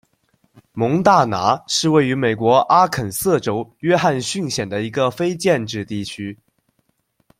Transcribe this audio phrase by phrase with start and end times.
[0.73, 6.39] 蒙大拿是位于美国阿肯色州约翰逊县的一个非建制地区。